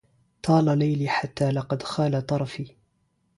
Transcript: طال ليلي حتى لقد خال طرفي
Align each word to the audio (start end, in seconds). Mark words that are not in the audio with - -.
طال 0.43 0.77
ليلي 0.77 1.09
حتى 1.09 1.51
لقد 1.51 1.83
خال 1.83 2.25
طرفي 2.25 2.75